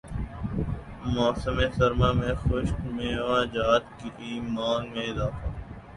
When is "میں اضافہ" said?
4.93-5.47